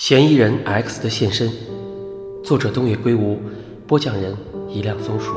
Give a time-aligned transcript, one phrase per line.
[0.00, 1.52] 嫌疑人 X 的现身，
[2.42, 3.38] 作者东野圭吾，
[3.86, 4.34] 播讲人
[4.66, 5.34] 一辆松鼠。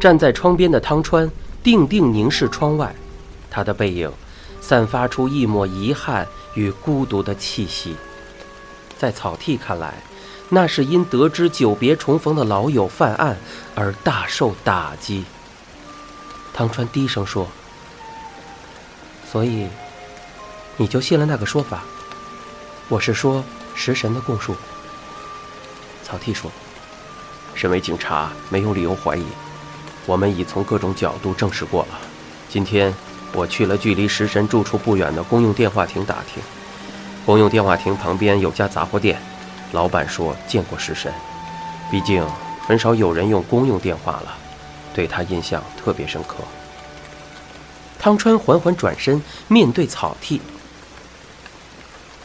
[0.00, 1.30] 站在窗边的汤川
[1.62, 2.92] 定定凝视窗外，
[3.52, 4.10] 他的背影
[4.60, 7.94] 散发出一抹遗憾与孤独的气息。
[8.98, 9.94] 在草剃看来，
[10.48, 13.36] 那是因得知久别重逢的老友犯案
[13.76, 15.24] 而大受打击。
[16.52, 17.46] 汤川低声说
[19.30, 19.68] ：“所以。”
[20.76, 21.84] 你就信了那个说法？
[22.88, 24.56] 我是说食神的供述。
[26.02, 26.50] 草剃说
[27.54, 29.24] ：“身为警察，没有理由怀疑。
[30.04, 31.98] 我们已从各种角度证实过了。
[32.48, 32.92] 今天
[33.32, 36.42] 我去了距离食神住处不远的公用电话亭打听，
[37.24, 39.20] 公用电话亭旁边有家杂货店，
[39.72, 41.12] 老板说见过食神。
[41.90, 42.26] 毕竟
[42.66, 44.36] 很少有人用公用电话了，
[44.92, 46.38] 对他印象特别深刻。”
[47.98, 50.42] 汤川缓缓转身面对草剃。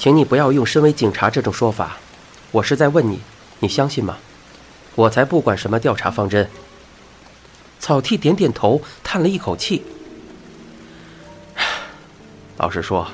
[0.00, 1.98] 请你不要用“身为警察”这种说法，
[2.52, 3.20] 我是在问你，
[3.58, 4.16] 你相信吗？
[4.94, 6.48] 我才不管什么调查方针。
[7.78, 9.82] 草剃点点头，叹了一口气。
[12.56, 13.06] 老实说，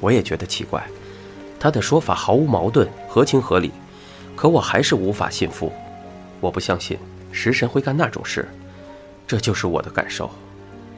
[0.00, 0.82] 我也觉得奇怪，
[1.58, 3.70] 他的说法毫无矛盾，合情合理，
[4.34, 5.70] 可我还是无法信服。
[6.40, 6.98] 我不相信
[7.30, 8.48] 食神会干那种事，
[9.26, 10.30] 这就是我的感受。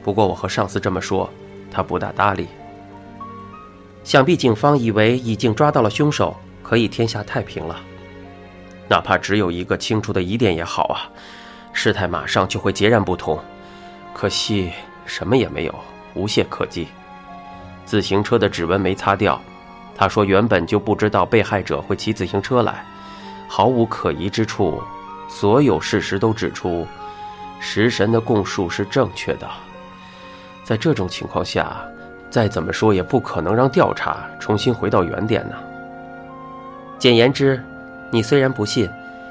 [0.05, 1.29] 不过我和上司这么说，
[1.69, 2.47] 他不大搭理。
[4.03, 7.79] 想必警方以为已经抓到了凶手，可以天下太平了。
[8.89, 11.07] 哪怕只有一个清楚的疑点也好啊，
[11.71, 13.39] 事态马上就会截然不同。
[14.13, 14.71] 可惜
[15.05, 15.75] 什么也没有，
[16.15, 16.87] 无懈可击。
[17.85, 19.41] 自行车的指纹没擦掉，
[19.95, 22.85] 他说原本就不知道被害者会骑自行车来，
[23.47, 24.83] 毫无可疑之处。
[25.29, 26.85] 所有事实都指出，
[27.59, 29.49] 食神的供述是正确的。
[30.63, 31.81] 在这种情况下。
[32.33, 35.55] 再怎么说也不可能让调查重新回到原点呢。
[36.97, 37.63] 简言之，
[38.09, 38.89] 你虽然不信，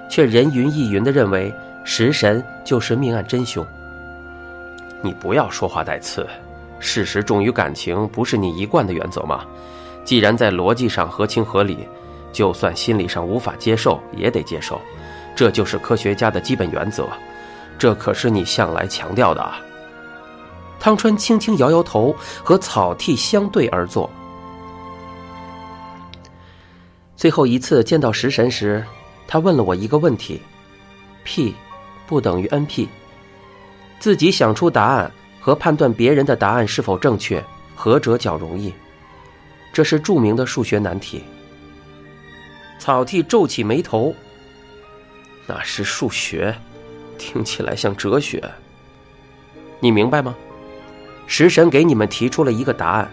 [0.09, 3.67] 却人云亦云的认为食神就是命案真凶。
[5.01, 6.25] 你不要说话带刺，
[6.79, 9.45] 事实重于感情不是你一贯的原则吗？
[10.05, 11.89] 既然在逻辑上合情合理，
[12.31, 14.81] 就算心理上无法接受也得接受，
[15.35, 17.09] 这就是科学家的基本原则。
[17.77, 19.59] 这可是你向来强调的啊。
[20.83, 22.13] 汤川轻轻摇摇头，
[22.43, 24.11] 和草剃相对而坐。
[27.17, 28.85] 最后一次见到食神时，
[29.29, 30.43] 他问了我一个问题
[31.23, 31.55] ：P
[32.05, 32.89] 不等于 NP。
[34.01, 35.09] 自己想出答案
[35.41, 37.41] 和判断别人的答案是否正确，
[37.77, 38.75] 何者较容易？
[39.73, 41.23] 这是著名的数学难题。
[42.81, 44.13] 草剃皱起眉头
[45.47, 46.53] ：“那是数学，
[47.19, 48.43] 听起来像哲学。
[49.79, 50.35] 你明白吗？”
[51.27, 53.11] 食神给你们提出了一个答案，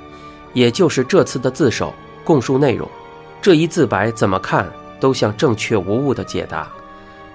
[0.54, 1.94] 也就是这次的自首
[2.24, 2.90] 供述内容。
[3.42, 6.70] 这一自白怎么看都像正确无误的解答，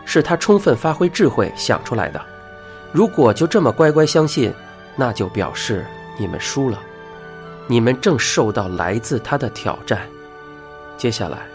[0.04, 2.20] 是他充分发挥智慧想出来的。
[2.92, 4.52] 如果就这么乖乖相信，
[4.96, 5.86] 那就表示
[6.18, 6.78] 你们输了。
[7.66, 10.06] 你们正受到来自他的挑战。
[10.98, 11.46] 接下来，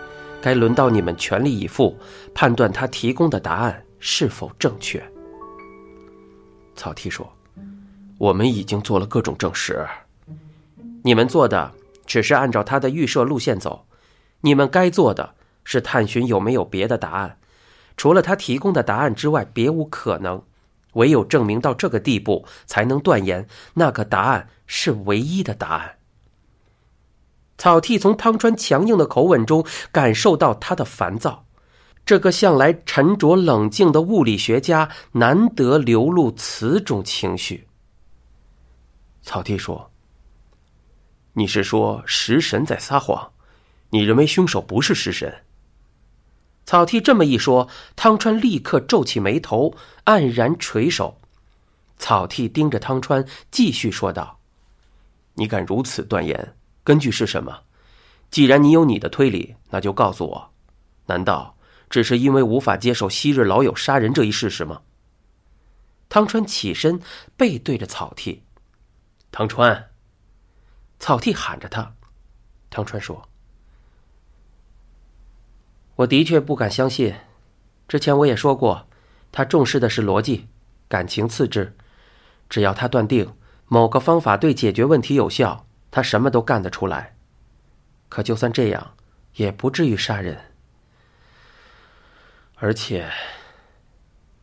[0.41, 1.95] 该轮到你们全力以赴
[2.33, 5.03] 判断他提供的答案是否正确。
[6.75, 7.31] 草剃说。
[8.19, 9.87] 我们已经做了各种证实，
[11.03, 11.71] 你们做的
[12.05, 13.85] 只是按照他的预设路线走，
[14.41, 17.37] 你们该做的是探寻有没有别的答案，
[17.95, 20.43] 除了他提供的答案之外，别无可能。
[20.93, 25.95] 唯有证明到这个地步，才能断言那个答案是唯一的答案。
[27.57, 31.45] 草剃从汤川强硬的口吻中感受到他的烦躁，
[32.05, 37.68] 这个向来沉着冷静的物理学家难得流露此种情绪。
[39.29, 39.91] 草剃说
[41.33, 43.31] ：“你是说食神在撒谎？
[43.91, 45.43] 你认为凶手不是食神？”
[46.65, 49.75] 草剃这么一说，汤川立刻皱起眉头，
[50.05, 51.19] 黯然垂首。
[51.97, 54.39] 草剃盯着汤川，继续说道
[55.37, 57.55] ：“你敢如此断言，根据是什么？
[58.31, 60.49] 既然你有你的推理，那就告诉我，
[61.05, 61.55] 难道
[61.87, 64.81] 只是因为无法接受昔日老友杀人这一事实吗？”
[66.09, 66.99] 汤川起身，
[67.37, 68.41] 背对着草剃。
[69.31, 69.89] 汤川，
[70.99, 71.93] 草剃喊着他。
[72.69, 73.29] 汤川说
[75.95, 77.15] ：“我的确不敢相信。
[77.87, 78.87] 之前我也说过，
[79.31, 80.47] 他重视的是逻辑，
[80.87, 81.75] 感情次之。
[82.49, 83.35] 只要他断定
[83.67, 87.15] 某个方法对解决问题有效，他什么都干得出来。
[88.09, 88.95] 可就算这样，
[89.35, 90.51] 也不至于杀人。
[92.55, 93.09] 而且，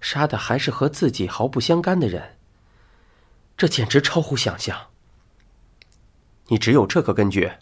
[0.01, 2.35] 杀的还是和自己毫不相干的人。”
[3.57, 4.89] 这简直超乎想象。
[6.49, 7.53] 你只有这个根据？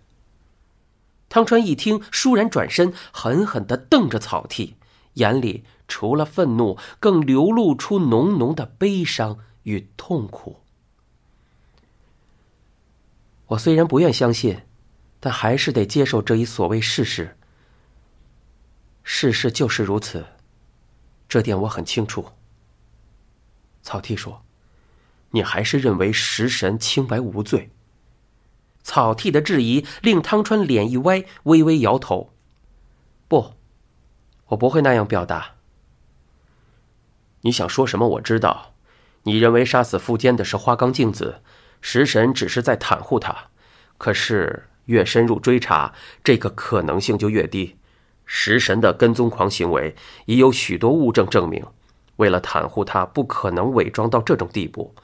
[1.28, 4.76] 汤川一听，倏然转身，狠狠的瞪着草剃，
[5.14, 10.60] 眼里除了愤怒，更流露出浓浓的悲伤与痛苦。
[13.46, 14.62] 我虽然不愿相信，
[15.18, 17.36] 但还是得接受这一所谓事实。
[19.02, 20.24] 事实就是如此，
[21.28, 22.26] 这点我很清楚。
[23.82, 24.43] 草剃说
[25.34, 27.70] ：“你还是认为食神清白无罪？”
[28.82, 32.32] 草剃的质疑令汤川脸一歪，微微摇头
[33.28, 33.54] ：“不，
[34.46, 35.56] 我不会那样表达。
[37.42, 38.08] 你想说什么？
[38.08, 38.74] 我知道，
[39.24, 41.42] 你认为杀死富坚的是花冈镜子。”
[41.86, 43.48] 食神只是在袒护他，
[43.98, 45.92] 可是越深入追查，
[46.22, 47.76] 这个可能性就越低。
[48.24, 49.94] 食神的跟踪狂行为
[50.24, 51.62] 已有许多物证证明，
[52.16, 54.94] 为了袒护他，不可能伪装到这种地步。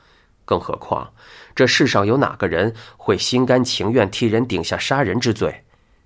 [0.51, 1.13] 更何况，
[1.55, 5.63] 这世上有哪个人会心甘情愿替人顶下杀人之罪？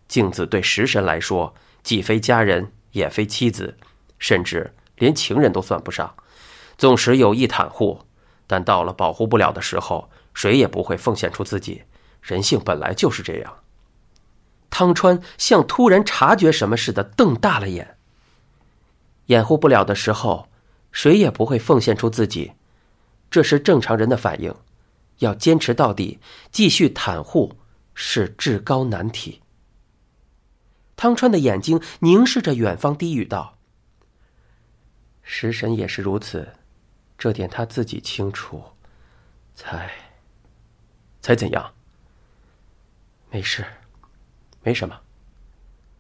[0.07, 3.75] 镜子对食神来说，既非家人，也非妻子，
[4.19, 6.15] 甚至连情人都算不上。
[6.77, 8.03] 纵使有意袒护，
[8.47, 10.11] 但到了保护不了的时候。
[10.35, 11.85] 谁也不会奉献出自己，
[12.21, 13.59] 人性本来就是这样。
[14.69, 17.97] 汤川像突然察觉什么似的，瞪大了眼。
[19.27, 20.49] 掩护不了的时候，
[20.91, 22.53] 谁也不会奉献出自己，
[23.35, 24.55] 这是正常人的反应。
[25.19, 26.21] 要坚持到底，
[26.53, 27.59] 继续袒护
[27.93, 29.43] 是至高难题。
[30.95, 33.59] 汤川的眼睛凝视着远方，低语道
[35.25, 36.49] ：“食神也是如此，
[37.19, 38.63] 这点他自己清楚，
[39.57, 39.91] 才。”
[41.21, 41.75] 才怎样？
[43.33, 43.65] 没事，
[44.63, 45.01] 没什么。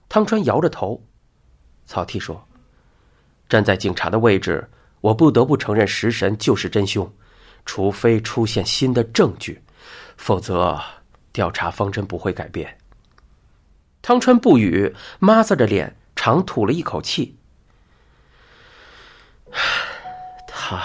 [0.08, 1.02] 汤川摇着头。
[1.84, 2.46] 草剃说
[3.50, 4.70] ：“站在警察的位置，
[5.00, 7.12] 我不得不承认食神就是真凶，
[7.64, 9.62] 除非出现新的证据，
[10.16, 10.80] 否则
[11.32, 12.78] 调查方针不会改变。”
[14.02, 17.38] 汤川不语，抹着脸，长吐了一口气。
[20.46, 20.82] 他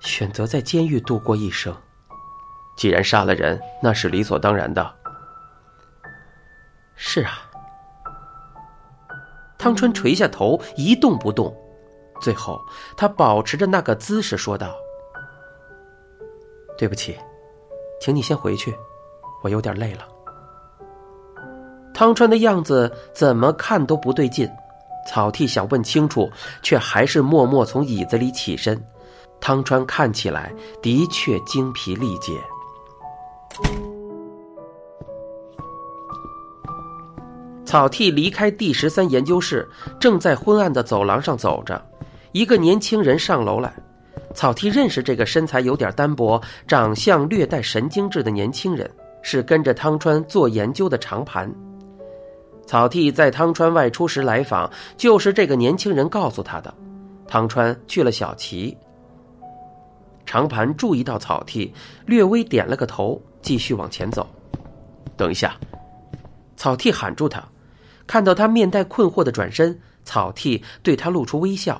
[0.00, 1.76] 选择在监狱度过一生。
[2.76, 4.94] 既然杀了人，那是理所当然的。
[6.96, 7.48] 是啊。
[9.56, 11.56] 汤川垂下头，一动不动。
[12.20, 12.60] 最后，
[12.96, 14.76] 他保持着那个姿势说道
[16.76, 17.16] ：“对不起，
[18.00, 18.74] 请你先回去，
[19.42, 20.08] 我有点累了。”
[21.94, 24.50] 汤川的样子怎么看都不对劲。
[25.06, 26.30] 草剃想问清楚，
[26.62, 28.82] 却还是默默从椅子里起身。
[29.38, 30.50] 汤川看起来
[30.80, 32.32] 的确精疲力竭。
[37.66, 39.68] 草剃离开第十三研究室，
[40.00, 41.84] 正在昏暗的走廊上走着。
[42.32, 43.72] 一个年轻人上楼来，
[44.34, 48.90] 草剃认识这个身材有点单薄、长相略带神经质的年轻人，
[49.22, 51.50] 是跟着汤川做研究的长盘。
[52.66, 56.74] 草剃在汤川外出时来访，就是这个年轻人告诉他的。
[57.26, 58.76] 汤川去了小旗。
[60.26, 61.72] 长盘注意到草剃，
[62.06, 63.20] 略微点了个头。
[63.42, 64.26] 继续往前走，
[65.18, 65.54] 等一下，
[66.56, 67.44] 草剃喊住他。
[68.06, 71.78] 看到他面带困惑的转身，草剃对他露出微笑。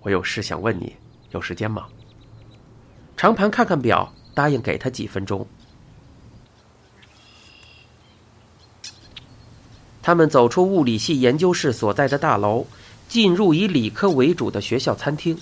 [0.00, 0.96] 我有事想问你，
[1.30, 1.86] 有时间吗？
[3.16, 5.46] 长盘看看表，答应给他几分钟。
[10.02, 12.66] 他们走出物理系研究室所在的大楼，
[13.08, 15.38] 进入以理科为主的学校餐厅，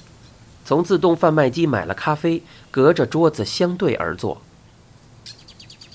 [0.64, 4.40] 从自动贩卖机买了咖啡，隔着桌子相对而坐。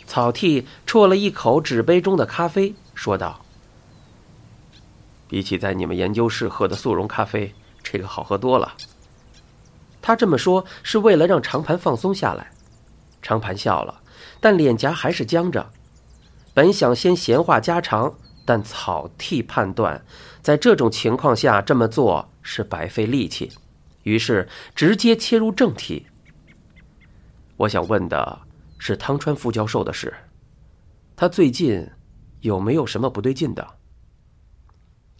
[0.05, 3.45] 草剃啜了一口纸杯中的咖啡，说道
[5.29, 8.75] ：“比起在你们研究室喝的速溶咖啡，这个好喝多了。”
[10.09, 12.49] 他这么说是为了让长盘放松下来。
[13.21, 14.01] 长盘笑了，
[14.41, 15.71] 但脸颊还是僵着。
[16.51, 20.03] 本想先闲话家常，但草剃判断，
[20.41, 23.51] 在这种情况下这么做是白费力气，
[24.01, 26.07] 于是直接切入正题。
[27.57, 28.39] 我想问的。
[28.79, 30.11] 是汤川副教授的事，
[31.15, 31.87] 他最近
[32.39, 33.75] 有没有什么不对劲的？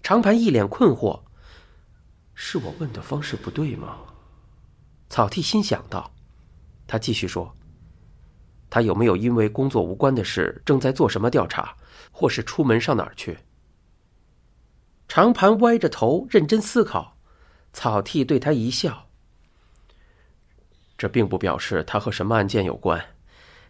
[0.02, 1.20] 长盘一脸困惑，
[2.34, 3.98] 是我问的方式不对吗？
[5.10, 6.14] 草剃心想到，
[6.88, 7.56] 他继续说
[8.70, 11.76] ：“他有没有因为工作无关的事正在做什么调查，
[12.12, 13.40] 或是出门上哪儿去？”
[15.08, 17.18] 长盘歪着头认真思考，
[17.74, 19.08] 草剃对他一笑
[20.96, 23.04] ：“这并不表示他和什么案件有关。”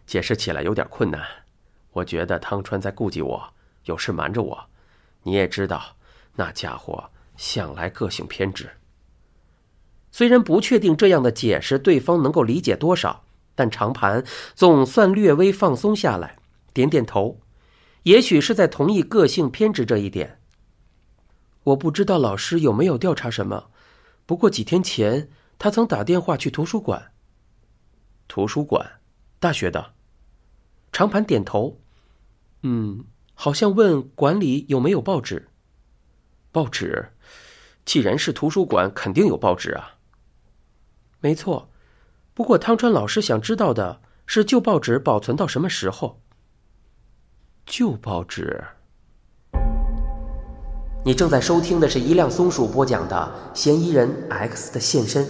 [0.06, 1.24] 解释起来有点困难，
[1.92, 3.54] 我觉得汤川在顾忌我，
[3.84, 4.70] 有事瞒着我。
[5.22, 5.96] 你也知道，
[6.34, 8.68] 那家伙向来个性偏执。
[10.12, 13.24] 虽然不确定这样的解释对方能够理解多少，
[13.56, 14.24] 但长盘
[14.56, 16.38] 总算略微放松下来，
[16.74, 17.40] 点点头，
[18.04, 20.40] 也许是在同意个性偏执这一点。
[21.64, 23.70] 我不知道老师有没有调查什么，
[24.26, 27.12] 不过几天前他曾打电话去图书馆。
[28.28, 29.00] 图书馆，
[29.40, 29.94] 大学的。
[30.92, 31.80] 长盘点头，
[32.64, 35.50] 嗯，好像问馆里有没有报纸。
[36.52, 37.10] 报纸，
[37.86, 39.99] 既然是图书馆，肯定有报纸啊。
[41.22, 41.70] 没错，
[42.34, 46.22] 不过汤川老师想知道的是旧报纸保存到什么时候。
[47.66, 48.64] 旧报纸。
[51.06, 55.26] 你正在收听的是一辆松鼠播讲的《嫌疑人 X 的现身》，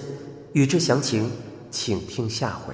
[0.54, 1.32] 与之详情，
[1.70, 2.74] 请听下回。